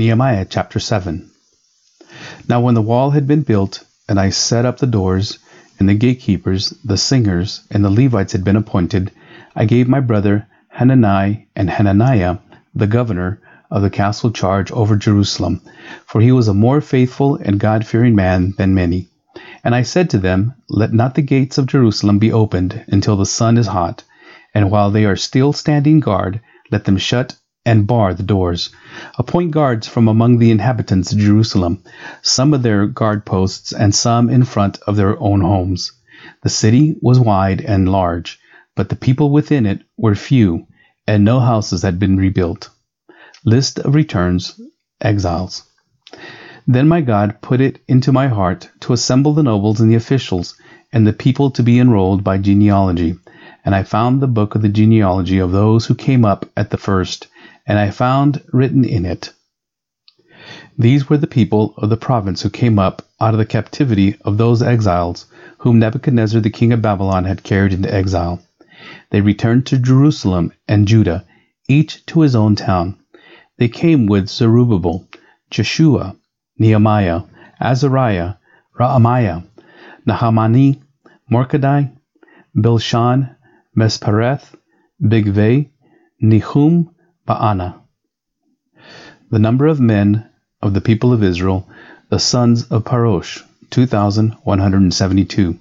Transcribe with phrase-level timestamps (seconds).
[0.00, 1.28] Nehemiah chapter 7.
[2.48, 5.38] Now, when the wall had been built, and I set up the doors,
[5.78, 9.10] and the gatekeepers, the singers, and the Levites had been appointed,
[9.54, 12.38] I gave my brother Hanani and Hananiah,
[12.74, 15.60] the governor, of the castle charge over Jerusalem,
[16.06, 19.10] for he was a more faithful and God fearing man than many.
[19.62, 23.26] And I said to them, Let not the gates of Jerusalem be opened until the
[23.26, 24.02] sun is hot,
[24.54, 28.70] and while they are still standing guard, let them shut and bar the doors.
[29.18, 31.82] Appoint guards from among the inhabitants of Jerusalem,
[32.22, 35.92] some at their guard posts, and some in front of their own homes.
[36.42, 38.38] The city was wide and large,
[38.76, 40.66] but the people within it were few,
[41.06, 42.70] and no houses had been rebuilt.
[43.44, 44.58] List of returns,
[45.00, 45.64] exiles.
[46.66, 50.56] Then my God put it into my heart to assemble the nobles and the officials,
[50.92, 53.16] and the people to be enrolled by genealogy.
[53.64, 56.78] And I found the book of the genealogy of those who came up at the
[56.78, 57.28] first
[57.66, 59.32] and I found written in it,
[60.78, 64.38] These were the people of the province who came up out of the captivity of
[64.38, 65.26] those exiles
[65.58, 68.40] whom Nebuchadnezzar the king of Babylon had carried into exile.
[69.10, 71.26] They returned to Jerusalem and Judah,
[71.68, 72.96] each to his own town.
[73.58, 75.06] They came with Zerubbabel,
[75.50, 76.16] Jeshua,
[76.58, 77.22] Nehemiah,
[77.60, 78.34] Azariah,
[78.78, 79.44] Raamiah,
[80.06, 80.80] Nahamani,
[81.28, 81.84] Mordecai,
[82.56, 83.36] Bilshan,
[83.76, 84.54] Mispereth,
[85.02, 85.68] Bigvai,
[86.22, 86.88] Nehum,
[87.30, 87.74] Baanah.
[89.30, 90.26] The number of men
[90.60, 91.68] of the people of Israel,
[92.08, 95.58] the sons of Parosh, 2,172.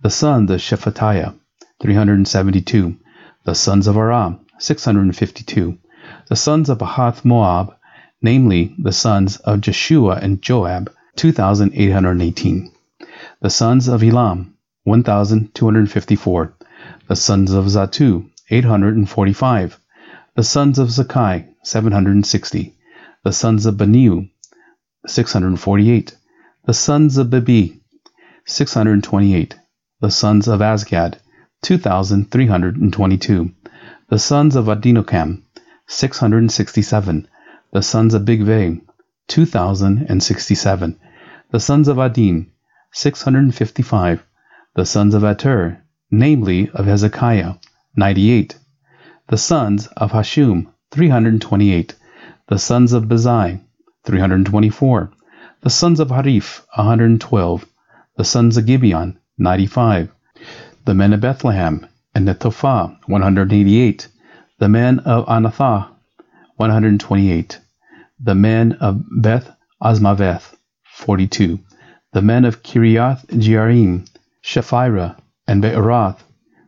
[0.00, 1.34] The sons of Shephatiah,
[1.82, 2.96] 372.
[3.44, 5.76] The sons of Aram, 652.
[6.28, 7.74] The sons of Pahath Moab,
[8.22, 12.72] namely the sons of Jeshua and Joab, 2,818.
[13.42, 16.54] The sons of Elam, 1,254.
[17.06, 19.78] The sons of Zattu, 845.
[20.34, 22.74] The sons of Zaccai, 760.
[23.22, 24.30] The sons of Binnui,
[25.06, 26.16] 648.
[26.64, 27.78] The sons of Bebai,
[28.46, 29.54] 628.
[30.00, 31.16] The sons of Azgad,
[31.60, 33.52] 2,322.
[34.08, 35.42] The sons of Adonikam,
[35.86, 37.28] 667.
[37.74, 38.80] The sons of Bigvai,
[39.28, 40.98] 2,067.
[41.50, 42.50] The sons of Adin,
[42.92, 44.24] 655.
[44.76, 47.56] The sons of Ater, namely of Hezekiah,
[47.96, 48.56] 98
[49.32, 51.94] the sons of Hashum, 328.
[52.48, 53.60] The sons of Bezai,
[54.04, 55.10] 324.
[55.62, 57.64] The sons of Hariph, 112.
[58.18, 60.12] The sons of Gibeon, 95.
[60.84, 64.08] The men of Bethlehem and Netophah, 188.
[64.58, 65.88] The men of Anathoth,
[66.56, 67.58] 128.
[68.20, 69.50] The men of Beth
[69.82, 70.54] Azmaveth,
[70.84, 71.58] 42.
[72.12, 74.06] The men of Kiriath Jearim,
[74.44, 75.16] Shephirah,
[75.48, 76.20] and Beeroth,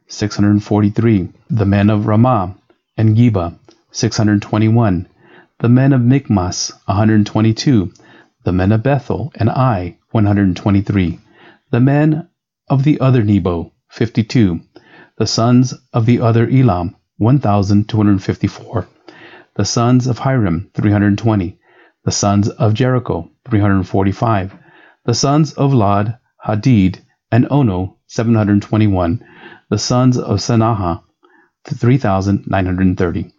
[0.09, 1.28] 643.
[1.50, 2.56] The men of Ramah
[2.97, 3.59] and Geba,
[3.91, 5.09] 621.
[5.60, 7.92] The men of Michmas, 122.
[8.44, 11.19] The men of Bethel and Ai, 123.
[11.70, 12.28] The men
[12.69, 14.60] of the other Nebo, 52.
[15.16, 18.88] The sons of the other Elam, 1,254.
[19.56, 21.59] The sons of Hiram, 320.
[22.04, 24.54] The sons of Jericho, 345.
[25.04, 26.98] The sons of Lod, Hadid,
[27.31, 29.25] and Ono, 721
[29.70, 31.03] the sons of Senaah,
[31.65, 33.32] 3,930.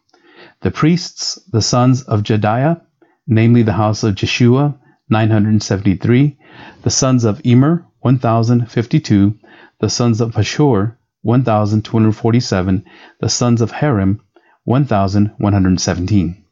[0.62, 2.82] The priests, the sons of Jedaiah,
[3.28, 4.76] namely the house of Jeshua,
[5.10, 6.38] 973.
[6.82, 9.38] The sons of Immer, 1,052.
[9.80, 12.86] The sons of Pashur, 1,247.
[13.22, 14.22] The sons of Harim,
[14.64, 16.44] 1,117.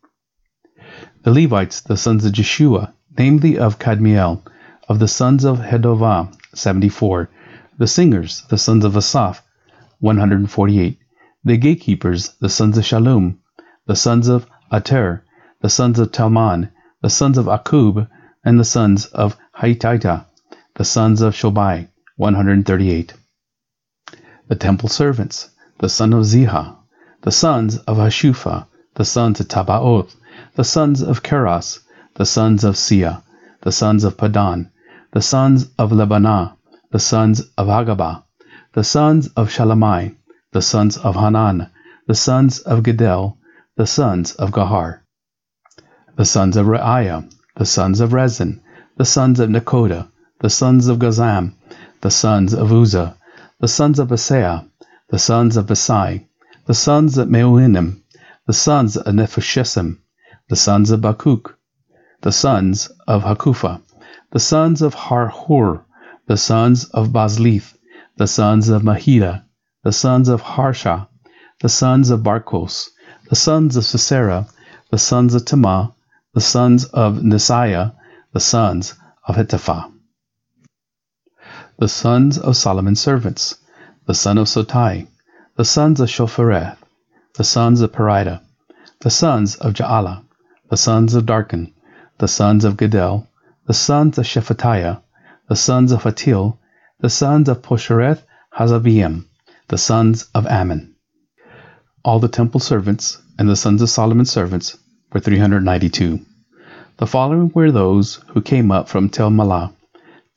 [1.23, 4.44] The Levites, the sons of Jeshua, namely of Kadmiel,
[4.88, 7.29] of the sons of Hodevah, 74.
[7.79, 9.41] The singers, the sons of Asaph,
[10.00, 11.00] 148.
[11.44, 13.38] The gatekeepers, the sons of Shallum,
[13.88, 15.23] the sons of Ater,
[15.59, 16.69] the sons of Talmon,
[17.01, 18.07] the sons of Akkub,
[18.45, 20.25] and the sons of Hatita,
[20.75, 23.13] the sons of Shobai, 138.
[24.47, 25.49] The temple servants,
[25.79, 26.76] the son of Ziha,
[27.23, 30.16] the sons of Hasupha, the sons of Tabbaoth,
[30.55, 31.79] the sons of Keros,
[32.14, 33.23] the sons of Sia,
[33.61, 34.69] the sons of Padon,
[35.11, 36.55] the sons of Lebana,
[36.93, 38.22] the sons of Hagaba,
[38.73, 40.16] the sons of Shalmai,
[40.51, 41.72] the sons of Hanan,
[42.05, 43.37] the sons of Giddel,
[43.75, 44.99] the sons of Gahar,
[46.17, 48.61] the sons of Reaiah, the sons of Rezin,
[48.95, 50.07] the sons of Nekoda,
[50.40, 51.55] the sons of Gazzam,
[52.01, 53.17] the sons of Uzza,
[53.59, 54.63] the sons of Asaiah,
[55.09, 56.28] the sons of Besai,
[56.67, 58.03] the sons of Meunim,
[58.45, 59.97] the sons of Nephushesim,
[60.47, 61.55] the sons of Bakbuk,
[62.22, 63.81] the sons of Hakupha,
[64.29, 65.85] the sons of Harhur,
[66.25, 67.75] the sons of Bazlith,
[68.17, 69.43] the sons of Mehida,
[69.84, 71.08] the sons of Harsha,
[71.61, 72.90] the sons of Barkos,
[73.29, 74.47] the sons of Sisera,
[74.90, 75.93] the sons of Temah,
[76.34, 77.93] the sons of Nesaiah,
[78.31, 78.93] the sons
[79.28, 79.91] of Hatipha.
[81.78, 83.55] The sons of Solomon's servants,
[84.05, 85.08] the son of Sotai,
[85.55, 86.78] the sons of Sophereth,
[87.35, 88.41] the sons of Perida,
[89.02, 90.23] the sons of Jaala,
[90.69, 91.73] the sons of Darkon,
[92.17, 93.28] the sons of Giddel,
[93.67, 95.03] the sons of Shephatiah,
[95.53, 96.58] the sons of Hattil,
[97.00, 98.23] the sons of Pochereth
[98.58, 99.26] Hazzebaim,
[99.67, 100.96] the sons of Amon.
[102.03, 104.76] All the temple servants and the sons of Solomon's servants
[105.11, 106.22] were 392.
[106.97, 109.73] The following were those who came up from Tel Melah,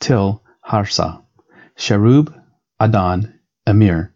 [0.00, 1.22] Tel Harsha,
[1.78, 2.38] Sharub,
[2.78, 4.12] Addon, Immer,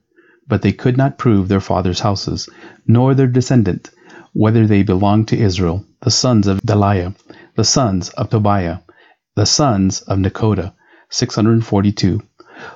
[0.47, 2.47] but they could not prove their fathers' houses,
[2.87, 3.89] nor their descendant,
[4.35, 7.17] whether they belonged to Israel, the sons of Delaiah,
[7.57, 8.81] the sons of Tobiah,
[9.35, 10.75] the sons of Nekoda,
[11.11, 12.23] 642.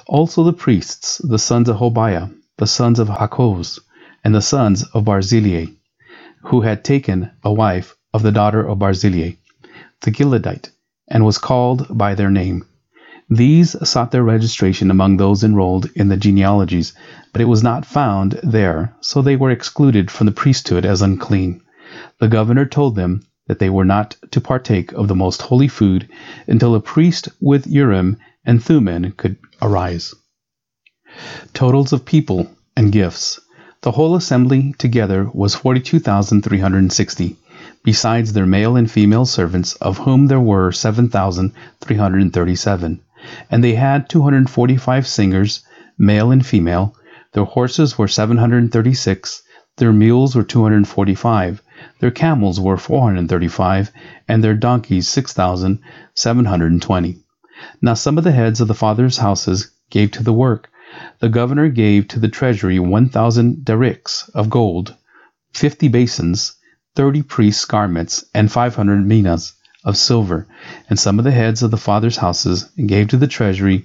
[0.07, 3.79] Also the priests, the sons of Hobaiah, the sons of Hakkoz,
[4.23, 5.67] and the sons of Barzillai,
[6.43, 9.37] who had taken a wife of the daughter of Barzillai,
[10.03, 10.71] the Gileadite,
[11.09, 12.65] and was called by their name.
[13.31, 16.93] These sought their registration among those enrolled in the genealogies,
[17.33, 21.63] but it was not found there, so they were excluded from the priesthood as unclean.
[22.21, 26.09] The governor told them that they were not to partake of the most holy food
[26.47, 30.15] until a priest with Urim and Thummim could arise.
[31.53, 33.41] Totals of people and gifts.
[33.83, 37.37] The whole assembly together was 42,360
[37.85, 43.01] besides their male and female servants, of whom there were 7,337.
[43.51, 45.63] And they had 245 singers,
[45.99, 46.97] male and female.
[47.33, 49.43] Their horses were 736,
[49.77, 51.63] their mules were 245,
[52.01, 53.91] their camels were 435,
[54.29, 57.19] and their donkeys 6,720.
[57.83, 60.71] Now some of the heads of the fathers' houses gave to the work.
[61.21, 64.95] The governor gave to the treasury 1,000 darics of gold,
[65.53, 66.55] 50 basins,
[66.95, 69.55] thirty priests' garments, and five hundred minas
[69.85, 70.47] of silver.
[70.89, 73.85] And some of the heads of the fathers' houses gave to the treasury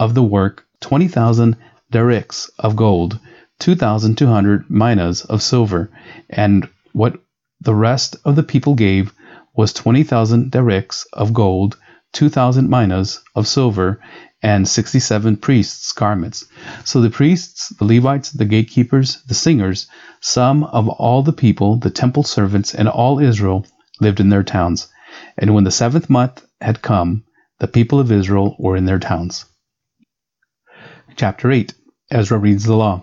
[0.00, 1.56] of the work twenty thousand
[1.92, 3.18] darics of gold,
[3.58, 5.90] two thousand two hundred minas of silver,
[6.28, 7.20] and what
[7.60, 9.12] the rest of the people gave
[9.54, 11.76] was twenty thousand darics of gold,
[12.12, 14.00] two thousand minas of silver,
[14.42, 16.44] and 67 priests' garments.
[16.84, 19.88] So the priests, the Levites, the gatekeepers, the singers,
[20.20, 23.66] some of all the people, the temple servants, and all Israel
[24.00, 24.88] lived in their towns.
[25.36, 27.24] And when the seventh month had come,
[27.58, 29.44] the people of Israel were in their towns.
[31.16, 31.74] Chapter 8
[32.10, 33.02] Ezra reads the law.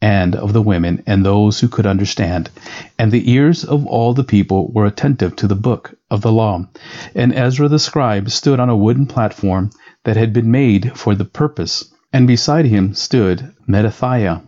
[0.00, 2.50] and of the women and those who could understand.
[2.98, 6.68] And the ears of all the people were attentive to the book of the law.
[7.14, 9.70] And Ezra the scribe stood on a wooden platform
[10.04, 14.42] that had been made for the purpose, and beside him stood Mattithiah,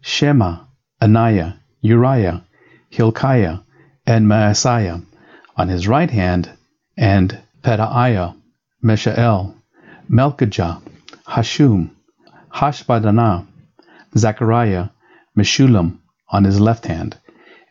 [0.00, 0.58] Shema,
[1.00, 2.44] Ananiah, Uriah,
[2.90, 3.60] Hilkiah,
[4.06, 5.04] and Maaseiah
[5.56, 6.50] on his right hand,
[6.96, 8.34] and Pedaiah,
[8.82, 9.54] Mishael,
[10.08, 10.80] Malchijah,
[11.26, 11.90] Hashum,
[12.54, 13.46] Hashbaddanah,
[14.16, 14.88] Zechariah,
[15.36, 15.98] Meshullam
[16.28, 17.16] on his left hand.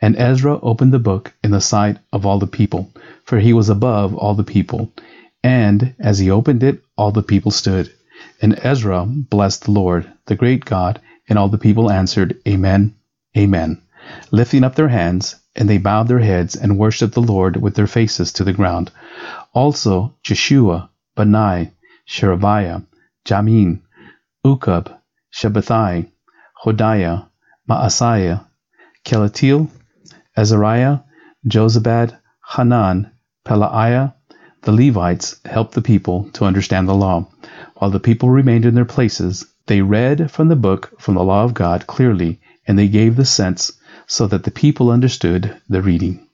[0.01, 2.91] And Ezra opened the book in the sight of all the people,
[3.25, 4.93] for he was above all the people,
[5.43, 7.91] and as he opened it, all the people stood.
[8.41, 12.95] And Ezra blessed the Lord, the great God, and all the people answered, Amen,
[13.37, 13.81] Amen,
[14.31, 17.87] lifting up their hands, and they bowed their heads and worshipped the Lord with their
[17.87, 18.91] faces to the ground.
[19.53, 21.71] Also Jeshua, Bani,
[22.05, 22.81] Sherebiah,
[23.25, 23.81] Jamin,
[24.45, 24.97] Akkub,
[25.33, 26.07] Shabbethai,
[26.63, 27.27] Hodiah,
[27.69, 28.45] Maaseiah,
[29.05, 29.69] Kelatiel,
[30.35, 30.99] Azariah,
[31.47, 32.17] Jozabad,
[32.55, 33.11] Hanan,
[33.45, 34.13] Pelaiah,
[34.63, 37.25] the Levites helped the people to understand the law.
[37.75, 41.45] While the people remained in their places, they read from the book from the law
[41.45, 43.71] of God clearly, and they gave the sense
[44.05, 46.27] so that the people understood the reading.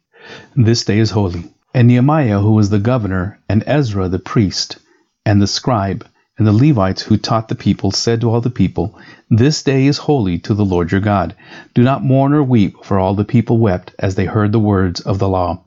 [0.55, 1.53] This day is holy.
[1.73, 4.77] And Nehemiah, who was the governor, and Ezra the priest,
[5.25, 8.99] and the scribe, and the Levites who taught the people said to all the people,
[9.29, 11.33] This day is holy to the Lord your God.
[11.73, 14.99] Do not mourn or weep, for all the people wept as they heard the words
[14.99, 15.63] of the law.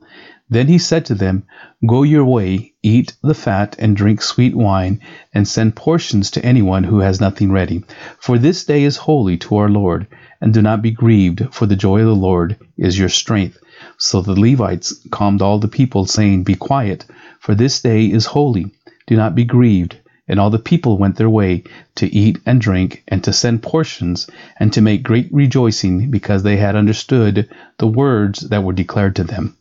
[0.51, 1.43] Then he said to them,
[1.85, 4.99] Go your way, eat the fat, and drink sweet wine,
[5.33, 7.83] and send portions to anyone who has nothing ready.
[8.19, 10.07] For this day is holy to our Lord,
[10.41, 13.57] and do not be grieved, for the joy of the Lord is your strength.
[13.97, 17.05] So the Levites calmed all the people, saying, Be quiet,
[17.39, 18.71] For this day is holy.
[19.07, 19.97] Do not be grieved.
[20.29, 21.63] And all the people went their way
[21.95, 24.27] to eat and drink, and to send portions,
[24.59, 29.23] and to make great rejoicing, because they had understood the words that were declared to
[29.23, 29.57] them.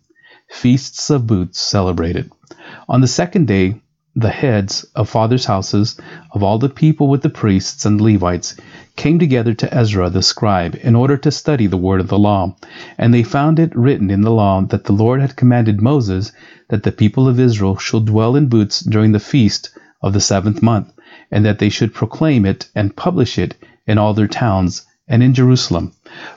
[0.51, 2.31] Feasts of Booths celebrated.
[2.89, 3.81] On the second day,
[4.15, 5.97] the heads of fathers' houses
[6.33, 8.57] of all the people with the priests and Levites
[8.97, 12.57] came together to Ezra the scribe in order to study the word of the law.
[12.99, 16.33] And they found it written in the law that the Lord had commanded Moses
[16.69, 19.71] that the people of Israel should dwell in booths during the feast
[20.01, 20.93] of the seventh month,
[21.31, 25.35] and that they should proclaim it and publish it in all their towns and in
[25.35, 25.93] Jerusalem.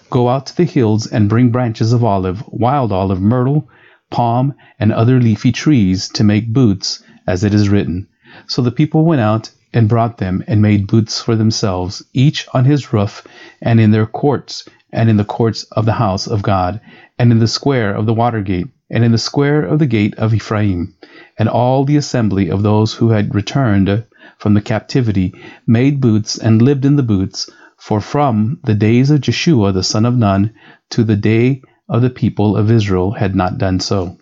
[0.09, 3.69] Go out to the hills and bring branches of olive, wild olive, myrtle,
[4.09, 8.07] palm, and other leafy trees to make booths, as it is written.
[8.47, 12.65] So the people went out and brought them and made booths for themselves, each on
[12.65, 13.25] his roof,
[13.61, 16.81] and in their courts, and in the courts of the house of God,
[17.17, 20.15] and in the square of the water gate, and in the square of the gate
[20.15, 20.93] of Ephraim.
[21.39, 24.03] And all the assembly of those who had returned
[24.37, 25.33] from the captivity
[25.65, 30.05] made booths and lived in the booths, for from the days of Jeshua the son
[30.05, 30.53] of Nun
[30.89, 34.17] to the day of the people of Israel had not done so.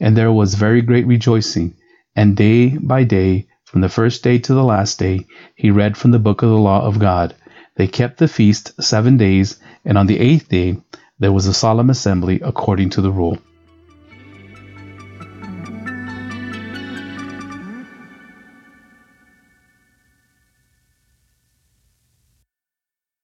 [0.00, 1.74] And there was very great rejoicing,
[2.16, 6.10] and day by day from the first day to the last day, he read from
[6.10, 7.34] the book of the law of God.
[7.76, 10.78] They kept the feast seven days, and on the eighth day
[11.18, 13.36] there was a solemn assembly according to the rule.